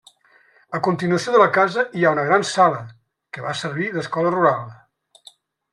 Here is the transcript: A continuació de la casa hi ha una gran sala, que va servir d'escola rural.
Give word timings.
A 0.77 0.79
continuació 0.87 1.33
de 1.35 1.41
la 1.41 1.49
casa 1.57 1.83
hi 1.99 2.07
ha 2.09 2.15
una 2.17 2.25
gran 2.31 2.47
sala, 2.53 2.81
que 3.37 3.45
va 3.49 3.57
servir 3.63 3.91
d'escola 3.99 4.33
rural. 4.39 4.65